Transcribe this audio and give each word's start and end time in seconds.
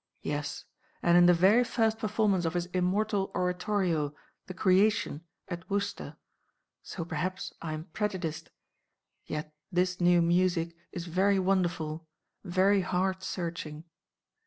Yes! 0.23 0.65
and 1.03 1.15
in 1.15 1.27
the 1.27 1.33
very 1.35 1.63
first 1.63 1.99
performance 1.99 2.43
of 2.43 2.55
his 2.55 2.65
immortal 2.73 3.31
Oratorio, 3.35 4.15
'The 4.47 4.55
Creation,' 4.55 5.21
at 5.47 5.69
Worcester. 5.69 6.17
So 6.81 7.05
perhaps 7.05 7.53
I 7.61 7.73
am 7.73 7.83
prejudiced. 7.93 8.49
Yet 9.27 9.53
this 9.71 10.01
new 10.01 10.23
music 10.23 10.75
is 10.91 11.05
very 11.05 11.37
wonderful; 11.37 12.07
very 12.43 12.81
heart 12.81 13.21
searching." 13.21 13.83